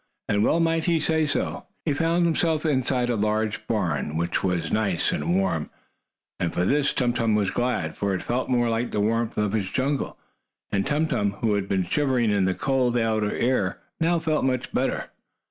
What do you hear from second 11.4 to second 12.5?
had been shivering in